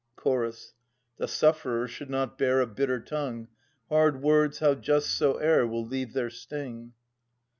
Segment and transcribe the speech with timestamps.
[0.17, 0.25] Ch.
[1.17, 3.49] The sufferer should not bear a bitter tongue.
[3.87, 6.93] Hard words, how just soe'er, will leave their sting.